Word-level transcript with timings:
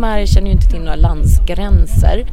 infektionssjukdomar 0.00 0.26
känner 0.26 0.46
ju 0.46 0.52
inte 0.52 0.68
till 0.68 0.78
några 0.78 0.96
landsgränser. 0.96 2.24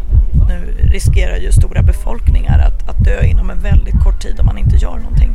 Nu 0.47 0.89
riskerar 0.91 1.37
ju 1.37 1.51
stora 1.51 1.81
befolkningar 1.81 2.59
att, 2.59 2.89
att 2.89 3.05
dö 3.05 3.25
inom 3.25 3.49
en 3.49 3.59
väldigt 3.59 4.03
kort 4.03 4.21
tid 4.21 4.39
om 4.39 4.45
man 4.45 4.57
inte 4.57 4.75
gör 4.77 4.97
någonting. 4.97 5.31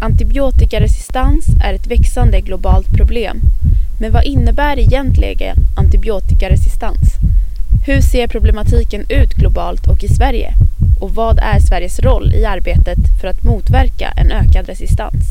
Antibiotikaresistens 0.00 1.46
är 1.64 1.74
ett 1.74 1.86
växande 1.86 2.40
globalt 2.40 2.88
problem. 2.96 3.40
Men 4.00 4.12
vad 4.12 4.24
innebär 4.24 4.78
egentligen 4.78 5.56
antibiotikaresistens? 5.76 7.16
Hur 7.86 8.00
ser 8.00 8.28
problematiken 8.28 9.04
ut 9.08 9.34
globalt 9.34 9.86
och 9.86 10.04
i 10.04 10.08
Sverige? 10.08 10.52
Och 11.00 11.14
vad 11.14 11.38
är 11.38 11.60
Sveriges 11.60 12.00
roll 12.00 12.34
i 12.34 12.44
arbetet 12.44 12.98
för 13.20 13.28
att 13.28 13.42
motverka 13.44 14.08
en 14.16 14.32
ökad 14.32 14.66
resistens? 14.66 15.24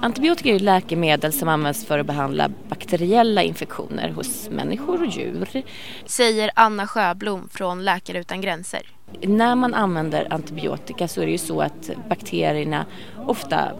Antibiotika 0.00 0.48
är 0.48 0.58
läkemedel 0.58 1.32
som 1.32 1.48
används 1.48 1.84
för 1.84 1.98
att 1.98 2.06
behandla 2.06 2.50
bakteriella 2.68 3.42
infektioner 3.42 4.08
hos 4.08 4.50
människor 4.50 5.02
och 5.02 5.06
djur. 5.06 5.62
Säger 6.06 6.50
Anna 6.54 6.86
Sjöblom 6.86 7.48
från 7.48 7.84
Läkare 7.84 8.18
utan 8.18 8.40
gränser. 8.40 8.82
När 9.20 9.54
man 9.54 9.74
använder 9.74 10.32
antibiotika 10.32 11.08
så 11.08 11.20
är 11.20 11.26
det 11.26 11.32
ju 11.32 11.38
så 11.38 11.60
att 11.60 11.90
bakterierna 12.08 12.86
ofta 13.26 13.72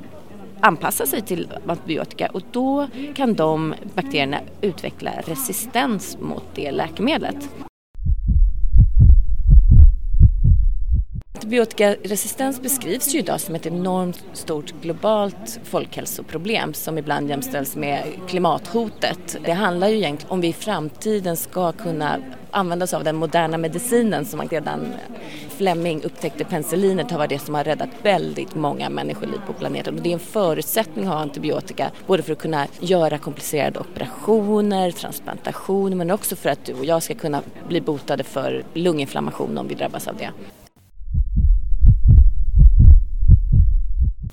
anpassar 0.61 1.07
sig 1.07 1.23
till 1.23 1.49
antibiotika 1.67 2.31
och 2.33 2.43
då 2.53 2.89
kan 3.15 3.35
de 3.35 3.75
bakterierna 3.95 4.41
utveckla 4.61 5.11
resistens 5.27 6.19
mot 6.21 6.45
det 6.55 6.71
läkemedlet. 6.71 7.49
Antibiotikaresistens 11.47 12.63
beskrivs 12.63 13.15
ju 13.15 13.19
idag 13.19 13.41
som 13.41 13.55
ett 13.55 13.67
enormt 13.67 14.25
stort 14.33 14.75
globalt 14.83 15.61
folkhälsoproblem 15.65 16.75
som 16.75 16.99
ibland 16.99 17.31
jämställs 17.31 17.77
med 17.77 18.05
klimathotet. 18.29 19.37
Det 19.45 19.53
handlar 19.53 19.89
ju 19.89 19.97
egentligen 19.97 20.33
om 20.33 20.41
vi 20.41 20.49
i 20.49 20.53
framtiden 20.53 21.37
ska 21.37 21.73
kunna 21.73 22.19
använda 22.51 22.85
oss 22.85 22.95
av 22.95 23.05
den 23.05 23.17
moderna 23.17 23.59
medicinen 23.59 24.25
som 24.25 24.37
man 24.39 24.49
redan 24.49 24.87
Fleming 25.49 26.03
upptäckte 26.03 26.45
penicillinet 26.45 27.11
har 27.11 27.19
varit 27.19 27.31
det 27.31 27.39
som 27.39 27.55
har 27.55 27.65
räddat 27.65 27.91
väldigt 28.03 28.55
många 28.55 28.91
människoliv 28.91 29.41
på 29.47 29.53
planeten 29.53 29.97
och 29.97 30.03
det 30.03 30.09
är 30.09 30.15
en 30.15 30.19
förutsättning 30.19 31.05
att 31.05 31.13
ha 31.13 31.21
antibiotika 31.21 31.91
både 32.07 32.23
för 32.23 32.33
att 32.33 32.39
kunna 32.39 32.67
göra 32.81 33.19
komplicerade 33.19 33.81
operationer, 33.81 34.91
transplantation 34.91 35.97
men 35.97 36.11
också 36.11 36.37
för 36.37 36.49
att 36.49 36.65
du 36.65 36.75
och 36.75 36.85
jag 36.85 37.03
ska 37.03 37.15
kunna 37.15 37.43
bli 37.69 37.81
botade 37.81 38.25
för 38.25 38.65
lunginflammation 38.75 39.59
om 39.59 39.69
vi 39.69 39.75
drabbas 39.75 40.09
av 40.09 40.17
det. 40.17 40.31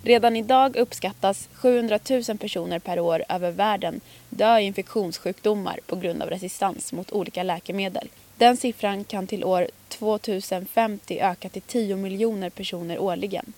Redan 0.05 0.35
idag 0.35 0.75
uppskattas 0.75 1.49
700 1.53 1.99
000 2.09 2.37
personer 2.37 2.79
per 2.79 2.99
år 2.99 3.23
över 3.29 3.51
världen 3.51 4.01
dö 4.29 4.59
i 4.59 4.63
infektionssjukdomar 4.63 5.79
på 5.85 5.95
grund 5.95 6.21
av 6.21 6.29
resistans 6.29 6.93
mot 6.93 7.11
olika 7.11 7.43
läkemedel. 7.43 8.09
Den 8.37 8.57
siffran 8.57 9.03
kan 9.03 9.27
till 9.27 9.43
år 9.43 9.67
2050 9.89 11.19
öka 11.19 11.49
till 11.49 11.61
10 11.61 11.95
miljoner 11.95 12.49
personer 12.49 12.99
årligen. 12.99 13.53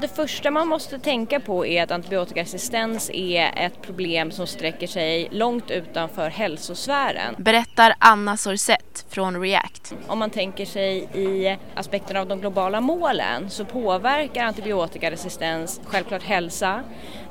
Det 0.00 0.08
första 0.08 0.50
man 0.50 0.68
måste 0.68 0.98
tänka 0.98 1.40
på 1.40 1.66
är 1.66 1.82
att 1.82 1.90
antibiotikaresistens 1.90 3.10
är 3.10 3.52
ett 3.56 3.82
problem 3.82 4.30
som 4.30 4.46
sträcker 4.46 4.86
sig 4.86 5.28
långt 5.30 5.70
utanför 5.70 6.28
hälsosfären. 6.28 7.34
Berättar 7.38 7.94
Anna 7.98 8.36
Sorsett 8.36 9.06
från 9.08 9.40
React. 9.40 9.94
Om 10.06 10.18
man 10.18 10.30
tänker 10.30 10.64
sig 10.64 11.08
i 11.14 11.56
aspekten 11.74 12.16
av 12.16 12.26
de 12.26 12.40
globala 12.40 12.80
målen 12.80 13.50
så 13.50 13.64
påverkar 13.64 14.44
antibiotikaresistens 14.44 15.80
självklart 15.84 16.22
hälsa 16.22 16.82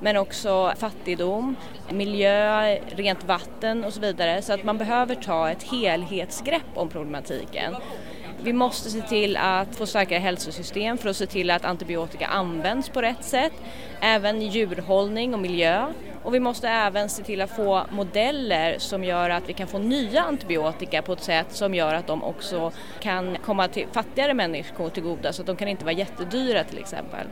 men 0.01 0.17
också 0.17 0.73
fattigdom, 0.77 1.55
miljö, 1.89 2.75
rent 2.75 3.23
vatten 3.23 3.83
och 3.83 3.93
så 3.93 3.99
vidare. 3.99 4.41
Så 4.41 4.53
att 4.53 4.63
man 4.63 4.77
behöver 4.77 5.15
ta 5.15 5.49
ett 5.49 5.63
helhetsgrepp 5.63 6.71
om 6.75 6.89
problematiken. 6.89 7.75
Vi 8.41 8.53
måste 8.53 8.89
se 8.89 9.01
till 9.01 9.37
att 9.37 9.75
få 9.75 9.85
starkare 9.85 10.19
hälsosystem 10.19 10.97
för 10.97 11.09
att 11.09 11.17
se 11.17 11.25
till 11.25 11.51
att 11.51 11.65
antibiotika 11.65 12.25
används 12.25 12.89
på 12.89 13.01
rätt 13.01 13.23
sätt, 13.23 13.53
även 14.01 14.41
djurhållning 14.41 15.33
och 15.33 15.39
miljö. 15.39 15.93
Och 16.23 16.33
vi 16.33 16.39
måste 16.39 16.69
även 16.69 17.09
se 17.09 17.23
till 17.23 17.41
att 17.41 17.49
få 17.49 17.85
modeller 17.91 18.75
som 18.79 19.03
gör 19.03 19.29
att 19.29 19.49
vi 19.49 19.53
kan 19.53 19.67
få 19.67 19.79
nya 19.79 20.21
antibiotika 20.21 21.01
på 21.01 21.13
ett 21.13 21.23
sätt 21.23 21.47
som 21.49 21.75
gör 21.75 21.93
att 21.93 22.07
de 22.07 22.23
också 22.23 22.71
kan 22.99 23.37
komma 23.45 23.67
till 23.67 23.87
fattigare 23.91 24.33
människor 24.33 24.89
till 24.89 25.03
goda 25.03 25.33
så 25.33 25.41
att 25.41 25.47
de 25.47 25.55
kan 25.55 25.67
inte 25.67 25.85
vara 25.85 25.95
jättedyra 25.95 26.63
till 26.63 26.77
exempel. 26.77 27.27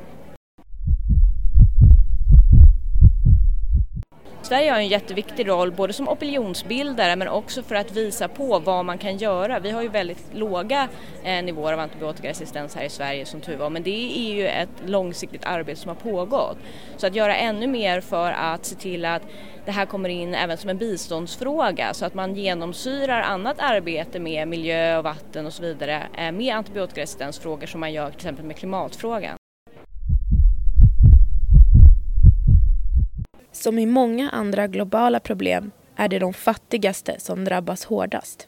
Sverige 4.51 4.71
har 4.71 4.77
en 4.77 4.87
jätteviktig 4.87 5.47
roll 5.47 5.71
både 5.71 5.93
som 5.93 6.09
opinionsbildare 6.09 7.15
men 7.15 7.27
också 7.27 7.63
för 7.63 7.75
att 7.75 7.91
visa 7.91 8.27
på 8.27 8.59
vad 8.59 8.85
man 8.85 8.97
kan 8.97 9.17
göra. 9.17 9.59
Vi 9.59 9.71
har 9.71 9.81
ju 9.81 9.87
väldigt 9.87 10.33
låga 10.33 10.87
eh, 11.23 11.43
nivåer 11.43 11.73
av 11.73 11.79
antibiotikaresistens 11.79 12.75
här 12.75 12.83
i 12.83 12.89
Sverige 12.89 13.25
som 13.25 13.41
tur 13.41 13.57
var 13.57 13.69
men 13.69 13.83
det 13.83 14.19
är 14.19 14.33
ju 14.33 14.47
ett 14.47 14.69
långsiktigt 14.85 15.45
arbete 15.45 15.79
som 15.79 15.89
har 15.89 15.95
pågått. 15.95 16.57
Så 16.97 17.07
att 17.07 17.15
göra 17.15 17.35
ännu 17.35 17.67
mer 17.67 18.01
för 18.01 18.31
att 18.31 18.65
se 18.65 18.75
till 18.75 19.05
att 19.05 19.21
det 19.65 19.71
här 19.71 19.85
kommer 19.85 20.09
in 20.09 20.35
även 20.35 20.57
som 20.57 20.69
en 20.69 20.77
biståndsfråga 20.77 21.93
så 21.93 22.05
att 22.05 22.13
man 22.13 22.35
genomsyrar 22.35 23.21
annat 23.21 23.59
arbete 23.59 24.19
med 24.19 24.47
miljö 24.47 24.97
och 24.97 25.03
vatten 25.03 25.45
och 25.45 25.53
så 25.53 25.63
vidare 25.63 26.03
eh, 26.17 26.31
med 26.31 26.55
antibiotikaresistensfrågor 26.55 27.67
som 27.67 27.79
man 27.79 27.93
gör 27.93 28.07
till 28.07 28.17
exempel 28.17 28.45
med 28.45 28.55
klimatfrågan. 28.55 29.40
Som 33.61 33.79
i 33.79 33.85
många 33.85 34.29
andra 34.29 34.67
globala 34.67 35.19
problem 35.19 35.71
är 35.95 36.07
det 36.07 36.19
de 36.19 36.33
fattigaste 36.33 37.15
som 37.19 37.45
drabbas 37.45 37.85
hårdast. 37.85 38.47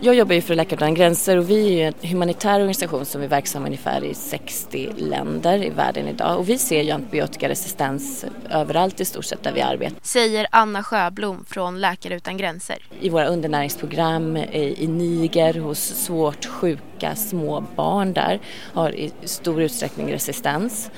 Jag 0.00 0.14
jobbar 0.14 0.34
ju 0.34 0.40
för 0.40 0.54
Läkare 0.54 0.76
utan 0.76 0.94
gränser 0.94 1.36
och 1.36 1.50
vi 1.50 1.82
är 1.82 1.86
en 1.86 2.08
humanitär 2.08 2.54
organisation 2.54 3.04
som 3.04 3.22
är 3.22 3.28
verksam 3.28 3.64
ungefär 3.64 4.04
i 4.04 4.14
60 4.14 4.90
länder 4.96 5.64
i 5.64 5.70
världen 5.70 6.08
idag 6.08 6.38
och 6.38 6.48
vi 6.48 6.58
ser 6.58 6.82
ju 6.82 6.90
antibiotikaresistens 6.90 8.24
överallt 8.50 9.00
i 9.00 9.04
stort 9.04 9.24
sett 9.24 9.42
där 9.42 9.52
vi 9.52 9.60
arbetar. 9.60 9.96
Säger 10.02 10.46
Anna 10.50 10.82
Sjöblom 10.82 11.44
från 11.44 11.80
Läkare 11.80 12.14
utan 12.14 12.36
gränser. 12.36 12.78
I 13.00 13.08
våra 13.08 13.26
undernäringsprogram 13.26 14.36
i 14.36 14.86
Niger 14.86 15.54
hos 15.54 15.78
svårt 15.78 16.44
sjuka 16.44 16.82
små 17.14 17.64
barn 17.76 18.12
där 18.12 18.40
har 18.74 18.94
i 18.94 19.12
stor 19.24 19.62
utsträckning 19.62 20.12
resistens. 20.12 20.90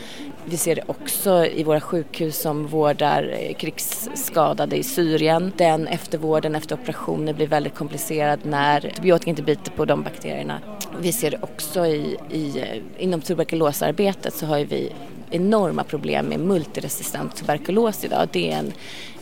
Vi 0.47 0.56
ser 0.56 0.75
det 0.75 0.82
också 0.87 1.47
i 1.47 1.65
våra 1.65 1.81
sjukhus 1.81 2.41
som 2.41 2.66
vårdar 2.66 3.34
eh, 3.38 3.54
krigsskadade 3.54 4.76
i 4.76 4.82
Syrien. 4.82 5.53
Den 5.56 5.87
eftervården 5.87 6.54
efter 6.54 6.75
operationer 6.75 7.32
blir 7.32 7.47
väldigt 7.47 7.75
komplicerad 7.75 8.41
när 8.42 8.87
antibiotika 8.87 9.31
inte 9.31 9.42
biter 9.42 9.70
på 9.70 9.84
de 9.84 10.03
bakterierna. 10.03 10.60
Vi 11.00 11.12
ser 11.12 11.31
det 11.31 11.38
också 11.41 11.87
i, 11.87 12.16
i, 12.31 12.59
eh, 12.59 13.04
inom 13.04 13.21
tuberkulosarbetet 13.21 14.34
så 14.34 14.47
har 14.47 14.59
vi 14.59 14.92
enorma 15.31 15.84
problem 15.84 16.26
med 16.26 16.41
multiresistent 16.41 17.36
tuberkulos 17.36 18.04
idag. 18.04 18.28
Det 18.32 18.53
är 18.53 18.59
en, 18.59 18.72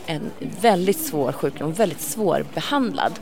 en 0.05 0.31
väldigt 0.61 0.99
svår 0.99 1.31
sjukdom, 1.31 1.73
väldigt 1.73 2.01
svårbehandlad. 2.01 3.19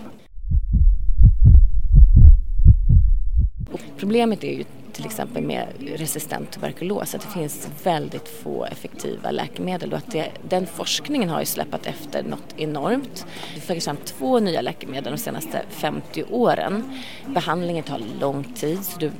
Problemet 3.97 4.43
är 4.43 4.53
ju 4.53 4.63
till 4.93 5.05
exempel 5.05 5.43
med 5.43 5.67
resistent 5.97 6.51
tuberkulos 6.51 7.15
att 7.15 7.21
det 7.21 7.27
finns 7.27 7.69
väldigt 7.83 8.27
få 8.27 8.65
effektiva 8.65 9.31
läkemedel 9.31 9.91
och 9.91 9.97
att 9.97 10.11
det, 10.11 10.31
den 10.49 10.67
forskningen 10.67 11.29
har 11.29 11.39
ju 11.39 11.45
släpat 11.45 11.85
efter 11.85 12.23
något 12.23 12.55
enormt. 12.57 13.25
Vi 13.67 13.73
har 13.73 13.79
fram 13.79 13.97
två 13.97 14.39
nya 14.39 14.61
läkemedel 14.61 15.11
de 15.11 15.17
senaste 15.17 15.61
50 15.69 16.23
åren. 16.29 16.99
Behandlingen 17.25 17.83
tar 17.83 18.01
lång 18.19 18.43
tid 18.43 18.83
så 18.83 18.99
du, 18.99 19.11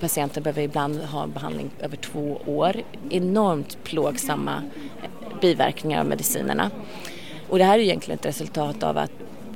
patienter 0.00 0.40
behöver 0.40 0.62
ibland 0.62 1.00
ha 1.00 1.26
behandling 1.26 1.70
över 1.80 1.96
två 1.96 2.40
år. 2.46 2.76
Enormt 3.10 3.78
plågsamma 3.84 4.62
biverkningar 5.40 6.00
av 6.00 6.06
medicinerna. 6.06 6.70
Och 7.48 7.58
det 7.58 7.64
här 7.64 7.78
är 7.78 7.82
egentligen 7.82 8.18
ett 8.18 8.26
resultat 8.26 8.82
av 8.82 8.98
att 8.98 9.12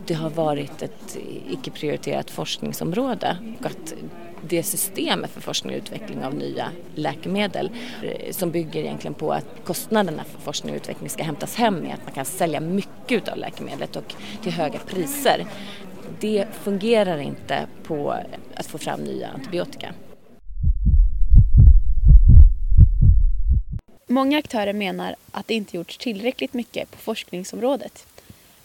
det 0.06 0.14
har 0.14 0.30
varit 0.30 0.82
ett 0.82 1.18
icke 1.50 1.70
prioriterat 1.70 2.30
forskningsområde 2.30 3.36
och 3.60 3.66
att 3.66 3.94
det 4.48 4.62
systemet 4.62 5.30
för 5.30 5.40
forskning 5.40 5.74
och 5.74 5.78
utveckling 5.78 6.24
av 6.24 6.34
nya 6.34 6.72
läkemedel 6.94 7.70
eh, 8.02 8.32
som 8.32 8.50
bygger 8.50 8.80
egentligen 8.80 9.14
på 9.14 9.32
att 9.32 9.46
kostnaderna 9.64 10.24
för 10.24 10.40
forskning 10.40 10.74
och 10.74 10.76
utveckling 10.76 11.10
ska 11.10 11.22
hämtas 11.22 11.54
hem 11.56 11.74
med 11.74 11.94
att 11.94 12.04
man 12.04 12.14
kan 12.14 12.24
sälja 12.24 12.60
mycket 12.60 13.28
av 13.28 13.38
läkemedlet 13.38 13.96
och 13.96 14.14
till 14.42 14.52
höga 14.52 14.78
priser. 14.78 15.46
Det 16.20 16.46
fungerar 16.62 17.18
inte 17.18 17.66
på 17.82 18.16
att 18.54 18.66
få 18.66 18.78
fram 18.78 19.00
nya 19.00 19.28
antibiotika. 19.28 19.94
Många 24.06 24.38
aktörer 24.38 24.72
menar 24.72 25.16
att 25.30 25.46
det 25.46 25.54
inte 25.54 25.76
gjorts 25.76 25.98
tillräckligt 25.98 26.54
mycket 26.54 26.90
på 26.90 26.98
forskningsområdet. 26.98 28.06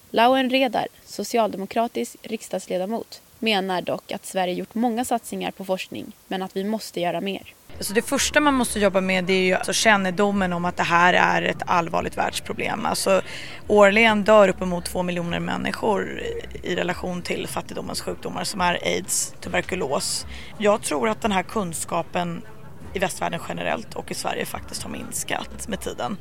Lauen 0.09 0.49
Redar, 0.49 0.87
socialdemokratisk 1.05 2.15
riksdagsledamot, 2.21 3.21
menar 3.39 3.81
dock 3.81 4.11
att 4.11 4.25
Sverige 4.25 4.53
gjort 4.53 4.75
många 4.75 5.05
satsningar 5.05 5.51
på 5.51 5.65
forskning 5.65 6.11
men 6.27 6.41
att 6.41 6.55
vi 6.55 6.63
måste 6.63 6.99
göra 7.01 7.21
mer. 7.21 7.53
Alltså 7.77 7.93
det 7.93 8.01
första 8.01 8.39
man 8.39 8.53
måste 8.53 8.79
jobba 8.79 9.01
med 9.01 9.23
det 9.23 9.33
är 9.33 9.43
ju 9.43 9.53
alltså 9.53 9.73
kännedomen 9.73 10.53
om 10.53 10.65
att 10.65 10.77
det 10.77 10.83
här 10.83 11.13
är 11.13 11.41
ett 11.41 11.61
allvarligt 11.65 12.17
världsproblem. 12.17 12.85
Alltså, 12.85 13.21
årligen 13.67 14.23
dör 14.23 14.49
uppemot 14.49 14.85
två 14.85 15.03
miljoner 15.03 15.39
människor 15.39 16.21
i 16.63 16.75
relation 16.75 17.21
till 17.21 17.47
fattigdomens 17.47 18.01
sjukdomar 18.01 18.43
som 18.43 18.61
är 18.61 18.79
aids, 18.83 19.33
tuberkulos. 19.41 20.25
Jag 20.57 20.81
tror 20.81 21.09
att 21.09 21.21
den 21.21 21.31
här 21.31 21.43
kunskapen 21.43 22.41
i 22.93 22.99
västvärlden 22.99 23.39
generellt 23.49 23.93
och 23.93 24.11
i 24.11 24.13
Sverige 24.13 24.45
faktiskt 24.45 24.83
har 24.83 24.89
minskat 24.89 25.67
med 25.67 25.79
tiden. 25.79 26.17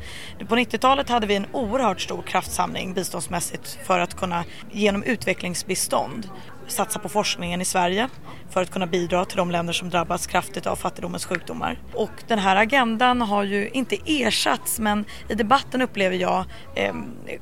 På 0.48 0.56
90-talet 0.56 1.08
hade 1.08 1.26
vi 1.26 1.36
en 1.36 1.46
oerhört 1.52 2.00
stor 2.00 2.22
kraftsamling 2.22 2.94
biståndsmässigt 2.94 3.78
för 3.84 3.98
att 3.98 4.16
kunna 4.16 4.44
genom 4.72 5.02
utvecklingsbistånd 5.02 6.28
satsa 6.66 6.98
på 6.98 7.08
forskningen 7.08 7.60
i 7.60 7.64
Sverige 7.64 8.08
för 8.50 8.62
att 8.62 8.70
kunna 8.70 8.86
bidra 8.86 9.24
till 9.24 9.36
de 9.36 9.50
länder 9.50 9.72
som 9.72 9.90
drabbas 9.90 10.26
kraftigt 10.26 10.66
av 10.66 10.76
fattigdomens 10.76 11.24
sjukdomar. 11.24 11.78
Och 11.94 12.10
den 12.26 12.38
här 12.38 12.56
agendan 12.56 13.20
har 13.20 13.42
ju 13.42 13.68
inte 13.68 13.96
ersatts 14.06 14.78
men 14.78 15.04
i 15.28 15.34
debatten 15.34 15.82
upplever 15.82 16.16
jag 16.16 16.44
eh, 16.74 16.94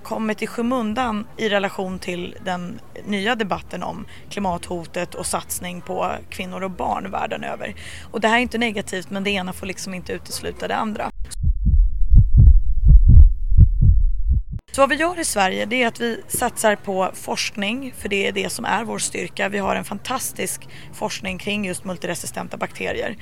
kommit 0.03 0.43
i 0.43 0.47
skymundan 0.47 1.27
i 1.37 1.49
relation 1.49 1.99
till 1.99 2.37
den 2.45 2.81
nya 3.07 3.35
debatten 3.35 3.83
om 3.83 4.07
klimathotet 4.31 5.15
och 5.15 5.27
satsning 5.27 5.81
på 5.81 6.13
kvinnor 6.31 6.63
och 6.63 6.71
barn 6.71 7.11
världen 7.11 7.45
över. 7.45 7.75
Och 8.11 8.21
det 8.21 8.29
här 8.29 8.37
är 8.37 8.43
inte 8.43 8.59
negativt 8.59 9.11
men 9.11 9.25
det 9.25 9.31
ena 9.31 9.53
får 9.53 9.67
liksom 9.67 9.95
inte 9.95 10.13
utesluta 10.13 10.69
det 10.69 10.77
andra. 10.77 11.12
Så 14.75 14.81
vad 14.81 14.89
vi 14.89 14.97
gör 14.97 15.21
i 15.21 15.25
Sverige 15.25 15.67
det 15.67 15.83
är 15.83 15.87
att 15.87 16.01
vi 16.01 16.23
satsar 16.29 16.77
på 16.77 17.11
forskning 17.15 17.95
för 17.99 18.09
det 18.09 18.27
är 18.27 18.33
det 18.33 18.51
som 18.51 18.65
är 18.65 18.85
vår 18.85 18.99
styrka. 18.99 19.49
Vi 19.49 19.59
har 19.59 19.77
en 19.77 19.85
fantastisk 19.85 20.69
forskning 20.93 21.39
kring 21.39 21.65
just 21.65 21.85
multiresistenta 21.85 22.57
bakterier. 22.57 23.17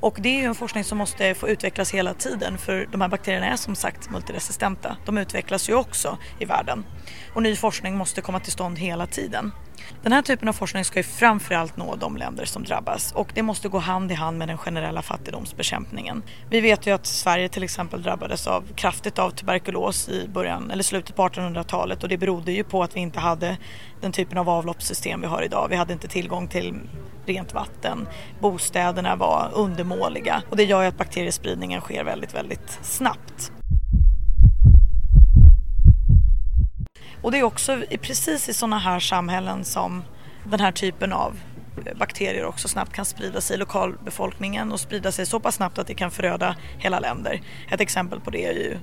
Och 0.00 0.18
det 0.20 0.28
är 0.28 0.40
ju 0.40 0.44
en 0.44 0.54
forskning 0.54 0.84
som 0.84 0.98
måste 0.98 1.34
få 1.34 1.48
utvecklas 1.48 1.94
hela 1.94 2.14
tiden 2.14 2.58
för 2.58 2.88
de 2.92 3.00
här 3.00 3.08
bakterierna 3.08 3.46
är 3.46 3.56
som 3.56 3.74
sagt 3.74 4.10
multiresistenta. 4.10 4.96
De 5.04 5.18
utvecklas 5.18 5.68
ju 5.68 5.74
också 5.74 6.18
i 6.38 6.44
världen. 6.44 6.84
Och 7.34 7.42
ny 7.42 7.56
forskning 7.56 7.96
måste 7.96 8.20
komma 8.20 8.40
till 8.40 8.52
stånd 8.52 8.78
hela 8.78 9.06
tiden. 9.06 9.52
Den 10.02 10.12
här 10.12 10.22
typen 10.22 10.48
av 10.48 10.52
forskning 10.52 10.84
ska 10.84 10.98
ju 10.98 11.02
framförallt 11.02 11.76
nå 11.76 11.96
de 11.96 12.16
länder 12.16 12.44
som 12.44 12.64
drabbas 12.64 13.12
och 13.12 13.32
det 13.34 13.42
måste 13.42 13.68
gå 13.68 13.78
hand 13.78 14.12
i 14.12 14.14
hand 14.14 14.38
med 14.38 14.48
den 14.48 14.58
generella 14.58 15.02
fattigdomsbekämpningen. 15.02 16.22
Vi 16.50 16.60
vet 16.60 16.86
ju 16.86 16.94
att 16.94 17.06
Sverige 17.06 17.48
till 17.48 17.62
exempel 17.62 18.02
drabbades 18.02 18.46
av 18.46 18.64
kraftigt 18.74 19.18
av 19.18 19.30
tuberkulos 19.30 20.08
i 20.08 20.28
början 20.28 20.70
eller 20.70 20.82
slutet 20.82 21.16
på 21.16 21.28
1800-talet 21.28 22.02
och 22.02 22.08
det 22.08 22.18
berodde 22.18 22.52
ju 22.52 22.64
på 22.64 22.82
att 22.82 22.96
vi 22.96 23.00
inte 23.00 23.20
hade 23.20 23.56
den 24.00 24.12
typen 24.12 24.38
av 24.38 24.48
avloppssystem 24.48 25.20
vi 25.20 25.26
har 25.26 25.42
idag. 25.42 25.66
Vi 25.70 25.76
hade 25.76 25.92
inte 25.92 26.08
tillgång 26.08 26.48
till 26.48 26.74
rent 27.26 27.54
vatten, 27.54 28.08
bostäderna 28.40 29.16
var 29.16 29.50
undermåliga 29.54 30.42
och 30.50 30.56
det 30.56 30.64
gör 30.64 30.82
ju 30.82 30.88
att 30.88 30.98
bakteriespridningen 30.98 31.80
sker 31.80 32.04
väldigt, 32.04 32.34
väldigt 32.34 32.78
snabbt. 32.82 33.52
Och 37.26 37.32
det 37.32 37.38
är 37.38 37.42
också 37.42 37.82
precis 38.02 38.48
i 38.48 38.54
sådana 38.54 38.78
här 38.78 39.00
samhällen 39.00 39.64
som 39.64 40.04
den 40.44 40.60
här 40.60 40.72
typen 40.72 41.12
av 41.12 41.38
eh, 41.86 41.96
bakterier 41.96 42.44
också 42.44 42.68
snabbt 42.68 42.92
kan 42.92 43.04
sprida 43.04 43.40
sig 43.40 43.56
i 43.56 43.58
lokalbefolkningen 43.58 44.72
och 44.72 44.80
sprida 44.80 45.12
sig 45.12 45.26
så 45.26 45.40
pass 45.40 45.54
snabbt 45.54 45.78
att 45.78 45.86
det 45.86 45.94
kan 45.94 46.10
föröda 46.10 46.56
hela 46.78 47.00
länder. 47.00 47.42
Ett 47.70 47.80
exempel 47.80 48.20
på 48.20 48.30
det 48.30 48.46
är 48.46 48.52
ju 48.52 48.78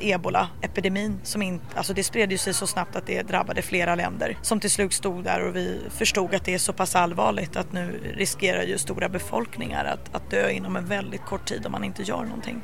ebola-epidemin 0.00 1.20
som 1.22 1.42
in, 1.42 1.60
alltså 1.74 1.94
det 1.94 2.04
spred 2.04 2.40
sig 2.40 2.54
så 2.54 2.66
snabbt 2.66 2.96
att 2.96 3.06
det 3.06 3.22
drabbade 3.22 3.62
flera 3.62 3.94
länder 3.94 4.38
som 4.42 4.60
till 4.60 4.70
slut 4.70 4.92
stod 4.92 5.24
där 5.24 5.48
och 5.48 5.56
vi 5.56 5.80
förstod 5.90 6.34
att 6.34 6.44
det 6.44 6.54
är 6.54 6.58
så 6.58 6.72
pass 6.72 6.96
allvarligt 6.96 7.56
att 7.56 7.72
nu 7.72 8.14
riskerar 8.16 8.62
ju 8.62 8.78
stora 8.78 9.08
befolkningar 9.08 9.84
att, 9.84 10.14
att 10.14 10.30
dö 10.30 10.50
inom 10.50 10.76
en 10.76 10.86
väldigt 10.86 11.24
kort 11.24 11.44
tid 11.44 11.66
om 11.66 11.72
man 11.72 11.84
inte 11.84 12.02
gör 12.02 12.24
någonting. 12.24 12.62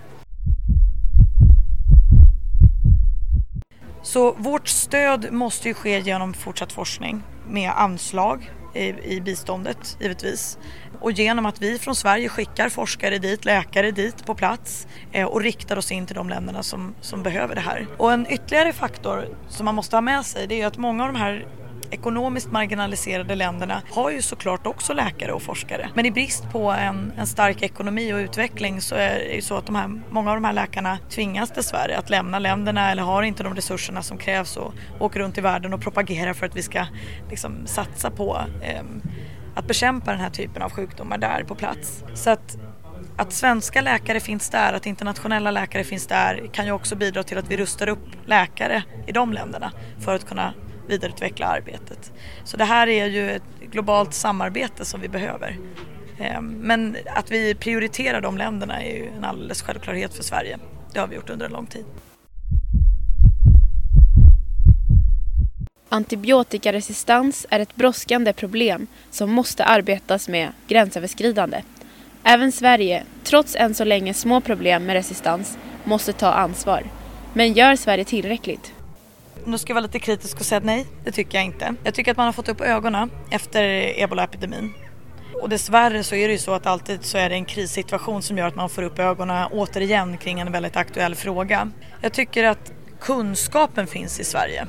Så 4.03 4.33
vårt 4.33 4.69
stöd 4.69 5.33
måste 5.33 5.69
ju 5.69 5.75
ske 5.75 6.01
genom 6.01 6.35
fortsatt 6.35 6.73
forskning 6.73 7.23
med 7.49 7.71
anslag 7.71 8.51
i, 8.75 9.15
i 9.15 9.21
biståndet 9.21 9.97
givetvis 10.01 10.59
och 11.01 11.13
genom 11.13 11.47
att 11.47 11.63
vi 11.63 11.79
från 11.79 11.95
Sverige 11.95 12.29
skickar 12.29 12.69
forskare 12.69 13.19
dit, 13.19 13.45
läkare 13.45 13.91
dit 13.91 14.27
på 14.27 14.35
plats 14.35 14.87
eh, 15.13 15.27
och 15.27 15.41
riktar 15.41 15.77
oss 15.77 15.93
in 15.93 16.07
till 16.07 16.17
de 16.17 16.29
länderna 16.29 16.63
som, 16.63 16.95
som 17.01 17.23
behöver 17.23 17.55
det 17.55 17.61
här. 17.61 17.87
Och 17.99 18.13
en 18.13 18.27
ytterligare 18.33 18.73
faktor 18.73 19.29
som 19.49 19.65
man 19.65 19.75
måste 19.75 19.97
ha 19.97 20.01
med 20.01 20.27
sig 20.27 20.47
det 20.47 20.61
är 20.61 20.67
att 20.67 20.79
många 20.79 21.05
av 21.05 21.13
de 21.13 21.19
här 21.19 21.47
ekonomiskt 21.93 22.53
marginaliserade 22.53 23.35
länderna 23.35 23.83
har 23.91 24.11
ju 24.11 24.23
såklart 24.23 24.67
också 24.67 24.93
läkare 24.93 25.33
och 25.33 25.43
forskare. 25.43 25.91
Men 25.95 26.07
i 26.07 26.11
brist 26.11 26.51
på 26.53 26.71
en, 26.71 27.13
en 27.19 27.27
stark 27.27 27.63
ekonomi 27.63 28.13
och 28.13 28.17
utveckling 28.17 28.81
så 28.81 28.95
är 28.95 29.19
det 29.19 29.35
ju 29.35 29.43
så 29.43 29.57
att 29.57 29.67
de 29.67 29.75
här, 29.75 30.01
många 30.11 30.31
av 30.31 30.37
de 30.37 30.45
här 30.45 30.53
läkarna 30.53 30.99
tvingas 31.11 31.51
dessvärre 31.51 31.99
att 31.99 32.11
lämna 32.11 32.39
länderna 32.39 32.91
eller 32.91 33.03
har 33.03 33.23
inte 33.23 33.43
de 33.43 33.55
resurserna 33.55 34.03
som 34.03 34.19
krävs 34.19 34.57
och 34.57 34.75
åker 35.01 35.21
runt 35.21 35.39
i 35.39 35.41
världen 35.41 35.75
och 35.75 35.81
propagerar 35.81 36.33
för 36.33 36.47
att 36.47 36.57
vi 36.57 36.63
ska 36.63 36.87
liksom, 37.31 37.67
satsa 37.67 38.11
på 38.11 38.41
eh, 38.63 38.83
att 39.55 39.67
bekämpa 39.67 40.11
den 40.11 40.21
här 40.21 40.31
typen 40.31 40.63
av 40.63 40.71
sjukdomar 40.71 41.19
där 41.19 41.45
på 41.45 41.55
plats. 41.55 42.05
Så 42.15 42.31
att 42.31 42.59
att 43.17 43.33
svenska 43.33 43.81
läkare 43.81 44.21
finns 44.21 44.51
där, 44.51 44.73
att 44.73 44.87
internationella 44.87 45.51
läkare 45.51 45.85
finns 45.85 46.07
där 46.07 46.47
kan 46.53 46.67
ju 46.67 46.73
också 46.73 46.97
bidra 46.97 47.23
till 47.23 47.39
att 47.39 47.51
vi 47.51 47.57
rustar 47.57 47.89
upp 47.89 48.09
läkare 48.27 48.83
i 49.07 49.13
de 49.13 49.33
länderna 49.33 49.73
för 50.01 50.15
att 50.15 50.29
kunna 50.29 50.55
vidareutveckla 50.87 51.47
arbetet. 51.47 52.13
Så 52.45 52.57
det 52.57 52.65
här 52.65 52.89
är 52.89 53.07
ju 53.07 53.31
ett 53.31 53.43
globalt 53.71 54.15
samarbete 54.15 54.85
som 54.85 55.01
vi 55.01 55.09
behöver. 55.09 55.59
Ehm, 56.19 56.47
men 56.47 56.97
att 57.07 57.31
vi 57.31 57.55
prioriterar 57.55 58.21
de 58.21 58.39
länderna 58.39 58.83
är 58.83 58.97
ju 58.97 59.07
en 59.07 59.25
alldeles 59.25 59.63
självklarhet 59.63 60.15
för 60.15 60.23
Sverige. 60.23 60.59
Det 60.93 61.01
har 61.01 61.07
vi 61.07 61.17
gjort 61.17 61.31
under 61.31 61.47
en 61.47 61.53
lång 61.53 61.67
tid. 61.67 61.85
Antibiotikaresistens 65.89 67.47
är 67.51 67.61
ett 67.61 67.77
brådskande 67.77 68.33
problem 68.33 68.87
som 69.11 69.31
måste 69.31 69.65
arbetas 69.65 70.29
med 70.29 70.53
gränsöverskridande. 70.69 71.63
Även 72.25 72.53
Sverige, 72.53 73.05
trots 73.25 73.57
än 73.57 73.75
så 73.75 73.85
länge 73.85 74.15
små 74.15 74.41
problem 74.41 74.87
med 74.87 74.95
resistens, 74.95 75.59
måste 75.85 76.13
ta 76.13 76.33
ansvar. 76.33 76.83
Men 77.33 77.53
gör 77.53 77.77
Sverige 77.77 78.05
tillräckligt? 78.05 78.75
Nu 79.45 79.59
ska 79.59 79.71
jag 79.71 79.75
vara 79.75 79.83
lite 79.83 79.99
kritisk 79.99 80.41
och 80.41 80.47
säga 80.47 80.59
att 80.59 80.65
nej, 80.65 80.87
det 81.05 81.13
tycker 81.13 81.39
jag 81.39 81.45
inte. 81.45 81.75
Jag 81.85 81.95
tycker 81.95 82.11
att 82.11 82.17
man 82.17 82.27
har 82.27 82.33
fått 82.33 82.49
upp 82.49 82.61
ögonen 82.61 83.11
efter 83.31 83.93
ebolaepidemin. 84.03 84.73
Och 85.43 85.49
dessvärre 85.49 86.05
så 86.05 86.15
är 86.15 86.29
det 86.29 86.33
ju 86.33 86.39
så 86.39 86.53
att 86.53 86.67
alltid 86.67 87.05
så 87.05 87.19
är 87.19 87.29
det 87.29 87.35
en 87.35 87.45
krissituation 87.45 88.23
som 88.23 88.39
gör 88.39 88.47
att 88.47 88.55
man 88.55 88.69
får 88.69 88.83
upp 88.83 88.99
ögonen 88.99 89.49
återigen 89.53 90.19
kring 90.19 90.41
en 90.41 90.53
väldigt 90.53 90.77
aktuell 90.77 91.15
fråga. 91.15 91.71
Jag 92.01 92.13
tycker 92.13 92.45
att 92.45 92.73
kunskapen 93.01 93.87
finns 93.87 94.21
i 94.21 94.25
Sverige. 94.25 94.67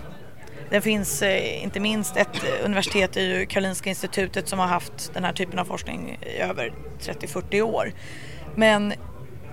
Det 0.70 0.82
finns 0.82 1.22
eh, 1.22 1.64
inte 1.64 1.80
minst 1.80 2.18
ett 2.18 2.44
universitet 2.66 3.18
i 3.18 3.46
Karolinska 3.50 3.90
institutet 3.90 4.48
som 4.48 4.60
har 4.60 4.68
haft 4.68 5.14
den 5.14 5.24
här 5.24 5.34
typen 5.34 5.60
av 5.60 5.66
forskning 5.66 6.20
i 6.22 6.38
över 6.38 6.74
30-40 7.00 7.62
år. 7.62 7.92
Men 8.56 8.94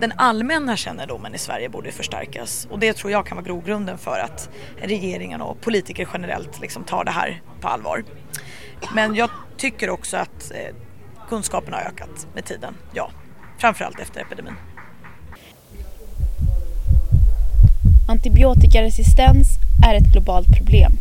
den 0.00 0.12
allmänna 0.16 0.76
kännedomen 0.76 1.35
i 1.35 1.38
Sverige 1.38 1.69
borde 1.69 1.92
förstärkas 1.92 2.69
och 2.71 2.78
det 2.78 2.92
tror 2.92 3.12
jag 3.12 3.26
kan 3.26 3.37
vara 3.37 3.47
grogrunden 3.47 3.99
för 3.99 4.19
att 4.19 4.50
regeringen 4.76 5.40
och 5.40 5.61
politiker 5.61 6.09
generellt 6.12 6.61
liksom 6.61 6.85
tar 6.85 7.04
det 7.04 7.11
här 7.11 7.42
på 7.61 7.69
allvar. 7.69 8.04
Men 8.95 9.14
jag 9.14 9.30
tycker 9.57 9.90
också 9.90 10.16
att 10.16 10.50
eh, 10.50 10.76
kunskapen 11.28 11.75
har 11.75 11.80
ökat 11.80 12.26
med 12.35 12.45
tiden, 12.45 12.75
ja. 12.92 13.11
Framförallt 13.59 14.00
efter 14.00 14.21
epidemin. 14.21 14.54
Antibiotikaresistens 18.09 19.49
är 19.87 19.95
ett 19.95 20.12
globalt 20.12 20.49
problem. 20.59 20.92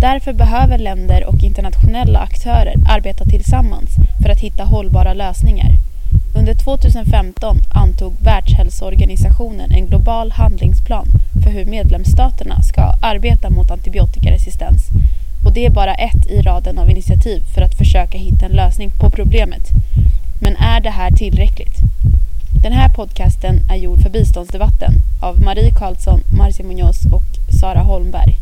Därför 0.00 0.32
behöver 0.32 0.78
länder 0.78 1.24
och 1.24 1.42
internationella 1.42 2.18
aktörer 2.18 2.74
arbeta 2.88 3.24
tillsammans 3.24 3.90
för 4.22 4.30
att 4.30 4.40
hitta 4.40 4.64
hållbara 4.64 5.14
lösningar. 5.14 5.70
Under 6.46 6.64
2015 6.64 7.56
antog 7.74 8.14
Världshälsoorganisationen 8.20 9.70
en 9.70 9.86
global 9.86 10.32
handlingsplan 10.32 11.06
för 11.44 11.50
hur 11.50 11.64
medlemsstaterna 11.64 12.62
ska 12.62 12.82
arbeta 13.02 13.50
mot 13.50 13.70
antibiotikaresistens. 13.70 14.82
Och 15.46 15.52
det 15.52 15.66
är 15.66 15.70
bara 15.70 15.94
ett 15.94 16.26
i 16.26 16.42
raden 16.42 16.78
av 16.78 16.90
initiativ 16.90 17.42
för 17.54 17.62
att 17.62 17.74
försöka 17.74 18.18
hitta 18.18 18.46
en 18.46 18.52
lösning 18.52 18.90
på 18.90 19.10
problemet. 19.10 19.70
Men 20.40 20.56
är 20.56 20.80
det 20.80 20.90
här 20.90 21.10
tillräckligt? 21.10 21.76
Den 22.62 22.72
här 22.72 22.88
podcasten 22.88 23.60
är 23.70 23.76
gjord 23.76 24.02
för 24.02 24.10
biståndsdebatten 24.10 24.92
av 25.20 25.42
Marie 25.42 25.70
Karlsson, 25.70 26.20
Marcia 26.38 26.66
Munoz 26.66 27.04
och 27.12 27.56
Sara 27.60 27.80
Holmberg. 27.80 28.36